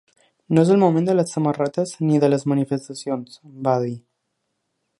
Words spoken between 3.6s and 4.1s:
va dir.